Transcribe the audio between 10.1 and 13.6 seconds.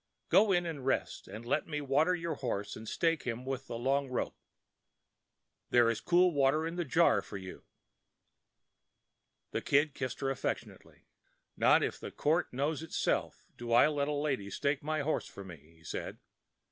her affectionately. "Not if the court knows itself